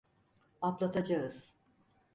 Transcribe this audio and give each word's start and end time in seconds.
Atlatacağız. 0.61 1.55